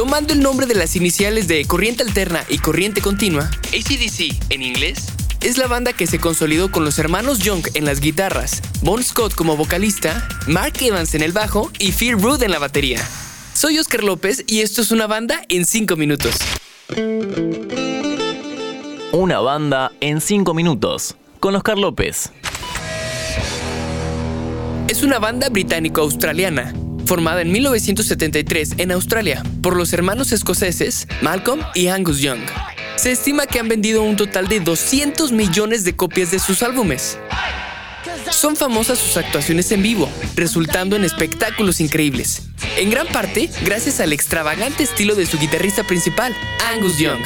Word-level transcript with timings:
Tomando 0.00 0.32
el 0.32 0.40
nombre 0.40 0.64
de 0.64 0.74
las 0.74 0.96
iniciales 0.96 1.46
de 1.46 1.62
corriente 1.66 2.02
alterna 2.02 2.42
y 2.48 2.56
corriente 2.56 3.02
continua, 3.02 3.50
ACDC 3.64 4.34
en 4.48 4.62
inglés, 4.62 5.08
es 5.42 5.58
la 5.58 5.66
banda 5.66 5.92
que 5.92 6.06
se 6.06 6.18
consolidó 6.18 6.70
con 6.70 6.86
los 6.86 6.98
hermanos 6.98 7.40
Young 7.40 7.66
en 7.74 7.84
las 7.84 8.00
guitarras, 8.00 8.62
Bon 8.80 9.04
Scott 9.04 9.34
como 9.34 9.58
vocalista, 9.58 10.26
Mark 10.46 10.72
Evans 10.80 11.14
en 11.14 11.20
el 11.20 11.32
bajo 11.32 11.70
y 11.78 11.92
Phil 11.92 12.12
Rudd 12.12 12.42
en 12.42 12.50
la 12.50 12.58
batería. 12.58 13.06
Soy 13.52 13.78
Oscar 13.78 14.02
López 14.02 14.42
y 14.46 14.60
esto 14.60 14.80
es 14.80 14.90
una 14.90 15.06
banda 15.06 15.42
en 15.50 15.66
5 15.66 15.94
minutos. 15.96 16.34
Una 19.12 19.40
banda 19.40 19.92
en 20.00 20.22
5 20.22 20.54
minutos 20.54 21.14
con 21.40 21.54
Oscar 21.56 21.76
López. 21.76 22.32
Es 24.88 25.02
una 25.02 25.18
banda 25.18 25.50
británico-australiana, 25.50 26.72
formada 27.10 27.42
en 27.42 27.50
1973 27.50 28.74
en 28.78 28.92
Australia 28.92 29.42
por 29.64 29.76
los 29.76 29.92
hermanos 29.92 30.30
escoceses 30.30 31.08
Malcolm 31.22 31.60
y 31.74 31.88
Angus 31.88 32.20
Young. 32.20 32.38
Se 32.94 33.10
estima 33.10 33.48
que 33.48 33.58
han 33.58 33.66
vendido 33.66 34.04
un 34.04 34.14
total 34.14 34.46
de 34.46 34.60
200 34.60 35.32
millones 35.32 35.82
de 35.82 35.96
copias 35.96 36.30
de 36.30 36.38
sus 36.38 36.62
álbumes. 36.62 37.18
Son 38.30 38.54
famosas 38.54 39.00
sus 39.00 39.16
actuaciones 39.16 39.72
en 39.72 39.82
vivo, 39.82 40.08
resultando 40.36 40.94
en 40.94 41.02
espectáculos 41.02 41.80
increíbles, 41.80 42.42
en 42.76 42.90
gran 42.90 43.08
parte 43.08 43.50
gracias 43.64 43.98
al 43.98 44.12
extravagante 44.12 44.84
estilo 44.84 45.16
de 45.16 45.26
su 45.26 45.36
guitarrista 45.36 45.82
principal, 45.82 46.32
Angus 46.72 46.96
Young. 46.98 47.22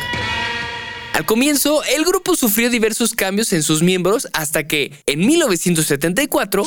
Al 1.13 1.27
comienzo, 1.27 1.85
el 1.85 2.07
grupo 2.07 2.35
sufrió 2.37 2.71
diversos 2.71 3.13
cambios 3.13 3.53
en 3.53 3.63
sus 3.63 3.83
miembros 3.83 4.29
hasta 4.33 4.67
que, 4.67 4.93
en 5.05 5.21
1974, 5.21 6.67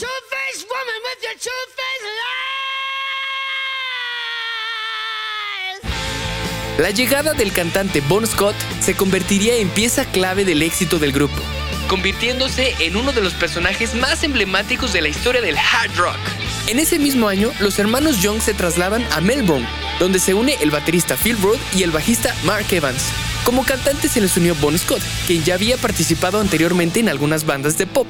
La 6.77 6.91
llegada 6.91 7.33
del 7.33 7.51
cantante 7.53 8.01
Bon 8.01 8.25
Scott 8.27 8.55
se 8.81 8.93
convertiría 8.93 9.55
en 9.55 9.67
pieza 9.67 10.05
clave 10.05 10.45
del 10.45 10.61
éxito 10.61 10.99
del 10.99 11.11
grupo, 11.11 11.41
convirtiéndose 11.87 12.75
en 12.79 12.97
uno 12.97 13.13
de 13.13 13.21
los 13.21 13.33
personajes 13.33 13.95
más 13.95 14.21
emblemáticos 14.21 14.93
de 14.93 15.01
la 15.01 15.07
historia 15.07 15.41
del 15.41 15.57
hard 15.57 15.95
rock. 15.97 16.19
En 16.67 16.77
ese 16.77 16.99
mismo 16.99 17.29
año, 17.29 17.51
los 17.61 17.79
hermanos 17.79 18.21
Young 18.21 18.41
se 18.41 18.53
trasladan 18.53 19.03
a 19.11 19.21
Melbourne, 19.21 19.67
donde 19.99 20.19
se 20.19 20.35
une 20.35 20.55
el 20.61 20.69
baterista 20.69 21.17
Phil 21.17 21.41
Rudd 21.41 21.57
y 21.75 21.81
el 21.81 21.89
bajista 21.89 22.35
Mark 22.43 22.67
Evans. 22.69 23.05
Como 23.43 23.63
cantante 23.63 24.07
se 24.07 24.21
les 24.21 24.37
unió 24.37 24.53
Bon 24.53 24.77
Scott, 24.77 25.01
quien 25.25 25.43
ya 25.43 25.55
había 25.55 25.77
participado 25.77 26.39
anteriormente 26.39 26.99
en 26.99 27.09
algunas 27.09 27.43
bandas 27.43 27.79
de 27.79 27.87
pop. 27.87 28.07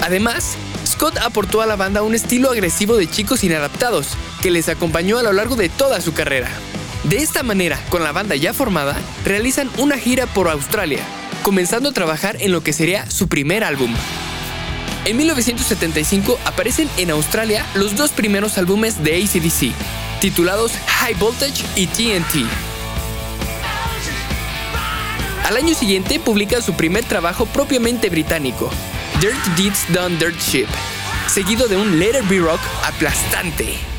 Además, 0.00 0.56
Scott 0.84 1.18
aportó 1.18 1.60
a 1.60 1.66
la 1.66 1.76
banda 1.76 2.02
un 2.02 2.16
estilo 2.16 2.50
agresivo 2.50 2.96
de 2.96 3.08
chicos 3.08 3.44
inadaptados, 3.44 4.08
que 4.44 4.50
les 4.50 4.68
acompañó 4.68 5.16
a 5.16 5.22
lo 5.22 5.32
largo 5.32 5.56
de 5.56 5.70
toda 5.70 6.02
su 6.02 6.12
carrera. 6.12 6.50
De 7.04 7.16
esta 7.16 7.42
manera, 7.42 7.80
con 7.88 8.04
la 8.04 8.12
banda 8.12 8.36
ya 8.36 8.52
formada, 8.52 8.94
realizan 9.24 9.70
una 9.78 9.96
gira 9.96 10.26
por 10.26 10.50
Australia, 10.50 11.00
comenzando 11.42 11.88
a 11.88 11.92
trabajar 11.92 12.36
en 12.40 12.52
lo 12.52 12.62
que 12.62 12.74
sería 12.74 13.10
su 13.10 13.26
primer 13.26 13.64
álbum. 13.64 13.90
En 15.06 15.16
1975 15.16 16.38
aparecen 16.44 16.90
en 16.98 17.10
Australia 17.10 17.64
los 17.74 17.96
dos 17.96 18.10
primeros 18.10 18.58
álbumes 18.58 19.02
de 19.02 19.16
ACDC, 19.16 19.72
titulados 20.20 20.72
High 20.88 21.14
Voltage 21.14 21.64
y 21.74 21.86
TNT. 21.86 22.46
Al 25.44 25.56
año 25.56 25.74
siguiente 25.74 26.20
publican 26.20 26.60
su 26.60 26.74
primer 26.74 27.04
trabajo 27.06 27.46
propiamente 27.46 28.10
británico, 28.10 28.68
Dirt 29.22 29.42
Deeds 29.56 29.90
Done 29.90 30.18
Dirt 30.18 30.38
Ship, 30.38 30.68
seguido 31.28 31.66
de 31.66 31.78
un 31.78 31.98
Letter 31.98 32.24
Be 32.24 32.40
Rock 32.40 32.60
aplastante. 32.84 33.93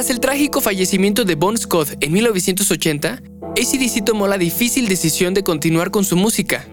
Tras 0.00 0.08
el 0.08 0.20
trágico 0.20 0.62
fallecimiento 0.62 1.26
de 1.26 1.34
Bon 1.34 1.58
Scott 1.58 1.90
en 2.00 2.12
1980, 2.12 3.22
ACDC 3.50 4.02
tomó 4.02 4.26
la 4.28 4.38
difícil 4.38 4.88
decisión 4.88 5.34
de 5.34 5.44
continuar 5.44 5.90
con 5.90 6.06
su 6.06 6.16
música. 6.16 6.64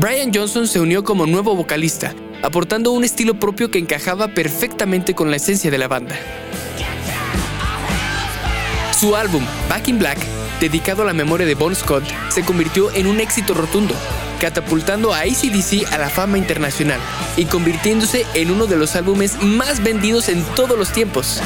Brian 0.00 0.32
Johnson 0.32 0.66
se 0.66 0.80
unió 0.80 1.04
como 1.04 1.26
nuevo 1.26 1.54
vocalista, 1.54 2.14
aportando 2.42 2.92
un 2.92 3.04
estilo 3.04 3.38
propio 3.38 3.70
que 3.70 3.78
encajaba 3.78 4.28
perfectamente 4.28 5.14
con 5.14 5.30
la 5.30 5.36
esencia 5.36 5.70
de 5.70 5.76
la 5.76 5.86
banda. 5.86 6.16
Su 8.98 9.14
álbum, 9.16 9.44
Back 9.68 9.88
in 9.88 9.98
Black, 9.98 10.18
dedicado 10.60 11.02
a 11.02 11.04
la 11.04 11.12
memoria 11.12 11.46
de 11.46 11.54
Bon 11.54 11.74
Scott, 11.74 12.04
se 12.30 12.42
convirtió 12.42 12.90
en 12.94 13.06
un 13.06 13.20
éxito 13.20 13.52
rotundo, 13.52 13.94
catapultando 14.40 15.12
a 15.12 15.18
ACDC 15.18 15.92
a 15.92 15.98
la 15.98 16.08
fama 16.08 16.38
internacional 16.38 17.00
y 17.36 17.44
convirtiéndose 17.44 18.24
en 18.32 18.50
uno 18.50 18.64
de 18.64 18.78
los 18.78 18.96
álbumes 18.96 19.42
más 19.42 19.82
vendidos 19.82 20.30
en 20.30 20.42
todos 20.54 20.78
los 20.78 20.90
tiempos. 20.90 21.42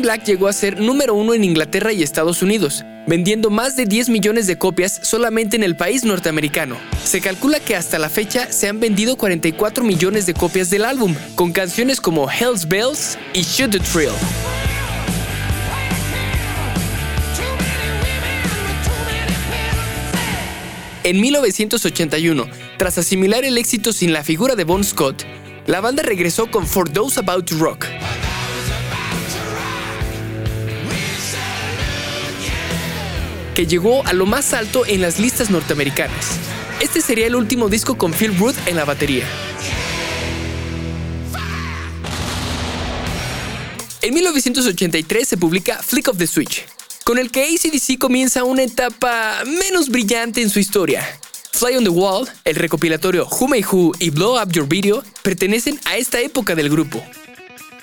Black 0.00 0.24
llegó 0.24 0.48
a 0.48 0.52
ser 0.54 0.80
número 0.80 1.14
uno 1.14 1.34
en 1.34 1.44
Inglaterra 1.44 1.92
y 1.92 2.02
Estados 2.02 2.40
Unidos, 2.40 2.84
vendiendo 3.06 3.50
más 3.50 3.76
de 3.76 3.84
10 3.84 4.08
millones 4.08 4.46
de 4.46 4.56
copias 4.56 5.00
solamente 5.02 5.56
en 5.56 5.62
el 5.62 5.76
país 5.76 6.04
norteamericano. 6.04 6.78
Se 7.04 7.20
calcula 7.20 7.60
que 7.60 7.76
hasta 7.76 7.98
la 7.98 8.08
fecha 8.08 8.50
se 8.50 8.68
han 8.68 8.80
vendido 8.80 9.16
44 9.16 9.84
millones 9.84 10.24
de 10.24 10.32
copias 10.32 10.70
del 10.70 10.86
álbum, 10.86 11.14
con 11.34 11.52
canciones 11.52 12.00
como 12.00 12.30
Hell's 12.30 12.66
Bells 12.66 13.18
y 13.34 13.42
Shoot 13.42 13.72
the 13.72 13.80
Thrill. 13.80 14.12
En 21.04 21.20
1981, 21.20 22.46
tras 22.78 22.96
asimilar 22.96 23.44
el 23.44 23.58
éxito 23.58 23.92
sin 23.92 24.12
la 24.12 24.22
figura 24.22 24.54
de 24.54 24.62
Bon 24.62 24.84
Scott, 24.84 25.24
la 25.66 25.80
banda 25.80 26.04
regresó 26.04 26.48
con 26.48 26.64
For 26.64 26.88
Those 26.88 27.18
About 27.18 27.46
to 27.46 27.56
Rock, 27.58 27.86
que 33.54 33.66
llegó 33.66 34.06
a 34.06 34.12
lo 34.12 34.26
más 34.26 34.54
alto 34.54 34.86
en 34.86 35.00
las 35.00 35.18
listas 35.18 35.50
norteamericanas. 35.50 36.38
Este 36.80 37.00
sería 37.00 37.26
el 37.26 37.36
último 37.36 37.68
disco 37.68 37.96
con 37.96 38.12
Phil 38.12 38.36
Rudd 38.36 38.54
en 38.66 38.76
la 38.76 38.84
batería. 38.84 39.26
En 44.00 44.14
1983 44.14 45.28
se 45.28 45.36
publica 45.36 45.80
Flick 45.80 46.08
of 46.08 46.18
the 46.18 46.26
Switch, 46.26 46.64
con 47.04 47.18
el 47.18 47.30
que 47.30 47.44
ACDC 47.44 47.98
comienza 47.98 48.42
una 48.42 48.64
etapa 48.64 49.44
menos 49.44 49.90
brillante 49.90 50.42
en 50.42 50.50
su 50.50 50.58
historia. 50.58 51.06
Fly 51.52 51.76
on 51.76 51.84
the 51.84 51.90
Wall, 51.90 52.28
el 52.44 52.56
recopilatorio 52.56 53.28
Who 53.28 53.46
May 53.46 53.62
Who 53.62 53.92
y 54.00 54.10
Blow 54.10 54.42
Up 54.42 54.50
Your 54.50 54.66
Video 54.66 55.04
pertenecen 55.22 55.78
a 55.84 55.96
esta 55.96 56.18
época 56.20 56.56
del 56.56 56.68
grupo. 56.68 57.00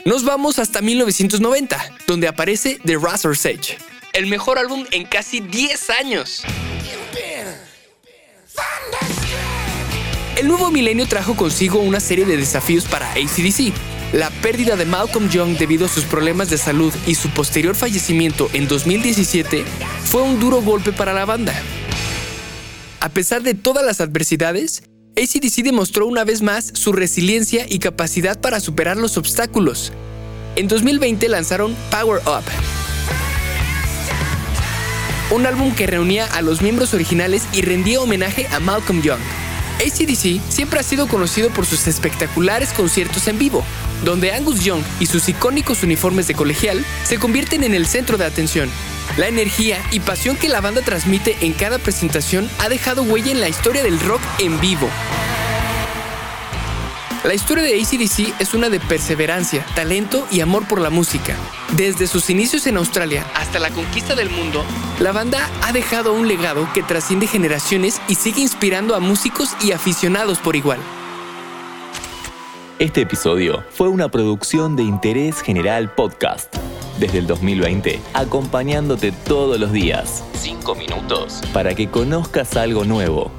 Nos 0.04 0.26
vamos 0.26 0.60
hasta 0.60 0.82
1990, 0.82 1.78
donde 2.06 2.28
aparece 2.28 2.80
The 2.84 2.98
Razor's 2.98 3.46
Edge, 3.46 3.78
el 4.20 4.28
mejor 4.28 4.60
álbum 4.60 4.86
en 4.92 5.06
casi 5.06 5.40
10 5.40 5.90
años. 5.92 6.44
El 10.36 10.50
nuevo 10.50 10.72
milenio 10.72 11.08
trajo 11.08 11.38
consigo 11.38 11.80
una 11.80 12.02
serie 12.02 12.26
de 12.26 12.36
desafíos 12.36 12.84
para 12.84 13.10
ACDC. 13.14 13.72
La 14.12 14.30
pérdida 14.30 14.76
de 14.76 14.86
Malcolm 14.86 15.30
Young 15.30 15.58
debido 15.58 15.86
a 15.86 15.90
sus 15.90 16.04
problemas 16.04 16.50
de 16.50 16.58
salud 16.58 16.94
y 17.08 17.16
su 17.16 17.30
posterior 17.30 17.76
fallecimiento 17.76 18.50
en 18.52 18.68
2017 18.68 19.64
fue 20.04 20.22
un 20.22 20.38
duro 20.38 20.62
golpe 20.62 20.92
para 20.92 21.14
la 21.14 21.24
banda. 21.24 21.54
A 23.00 23.08
pesar 23.08 23.42
de 23.42 23.54
todas 23.54 23.86
las 23.86 24.02
adversidades, 24.02 24.84
ACDC 25.16 25.64
demostró 25.64 26.06
una 26.06 26.26
vez 26.26 26.42
más 26.42 26.72
su 26.74 26.92
resiliencia 26.92 27.66
y 27.70 27.80
capacidad 27.80 28.38
para 28.42 28.60
superar 28.60 28.98
los 28.98 29.16
obstáculos. 29.16 29.94
En 30.58 30.68
2020 30.68 31.30
lanzaron 31.30 31.74
Power 31.90 32.22
Up, 32.28 32.44
un 35.32 35.46
álbum 35.46 35.74
que 35.74 35.88
reunía 35.88 36.26
a 36.26 36.42
los 36.42 36.62
miembros 36.62 36.94
originales 36.94 37.44
y 37.54 37.62
rendía 37.62 38.02
homenaje 38.02 38.48
a 38.52 38.60
Malcolm 38.60 39.02
Young. 39.02 39.20
ACDC 39.80 40.42
siempre 40.50 40.80
ha 40.80 40.84
sido 40.84 41.08
conocido 41.08 41.50
por 41.50 41.66
sus 41.66 41.88
espectaculares 41.88 42.74
conciertos 42.74 43.28
en 43.28 43.40
vivo, 43.40 43.64
donde 44.04 44.34
Angus 44.34 44.64
Young 44.64 44.84
y 45.00 45.06
sus 45.06 45.30
icónicos 45.30 45.84
uniformes 45.84 46.28
de 46.28 46.34
colegial 46.34 46.84
se 47.04 47.18
convierten 47.18 47.64
en 47.64 47.74
el 47.74 47.86
centro 47.86 48.18
de 48.18 48.26
atención. 48.26 48.70
La 49.18 49.28
energía 49.28 49.78
y 49.92 50.00
pasión 50.00 50.36
que 50.36 50.50
la 50.50 50.62
banda 50.62 50.82
transmite 50.82 51.38
en 51.42 51.54
cada 51.54 51.80
presentación 51.80 52.50
ha 52.60 52.70
dejado 52.70 53.04
huella 53.04 53.32
en 53.32 53.40
la 53.40 53.50
historia 53.50 53.84
del 53.84 54.00
rock 54.00 54.22
en 54.40 54.60
vivo. 54.60 54.90
La 57.26 57.34
historia 57.34 57.66
de 57.66 57.74
ACDC 57.74 58.40
es 58.40 58.54
una 58.54 58.70
de 58.70 58.80
perseverancia, 58.80 59.66
talento 59.76 60.26
y 60.32 60.40
amor 60.40 60.66
por 60.70 60.80
la 60.80 60.90
música. 60.90 61.36
Desde 61.76 62.08
sus 62.08 62.30
inicios 62.30 62.66
en 62.66 62.78
Australia 62.78 63.26
hasta 63.36 63.60
la 63.60 63.72
conquista 63.72 64.16
del 64.16 64.30
mundo, 64.30 64.64
la 65.02 65.12
banda 65.12 65.50
ha 65.62 65.74
dejado 65.74 66.14
un 66.14 66.30
legado 66.30 66.70
que 66.74 66.82
trasciende 66.82 67.28
generaciones 67.28 68.02
y 68.08 68.16
sigue 68.16 68.40
inspirando 68.40 68.96
a 68.96 69.02
músicos 69.02 69.50
y 69.62 69.74
aficionados 69.74 70.38
por 70.38 70.56
igual. 70.56 70.80
Este 72.80 73.02
episodio 73.02 73.66
fue 73.70 73.90
una 73.90 74.08
producción 74.08 74.78
de 74.78 74.84
Interés 74.84 75.42
General 75.42 75.94
Podcast. 75.94 76.56
Desde 77.00 77.18
el 77.18 77.28
2020, 77.28 78.00
acompañándote 78.14 79.12
todos 79.12 79.60
los 79.60 79.74
días. 79.74 80.24
5 80.36 80.74
minutos. 80.76 81.42
Para 81.52 81.76
que 81.76 81.90
conozcas 81.90 82.56
algo 82.56 82.86
nuevo 82.86 83.39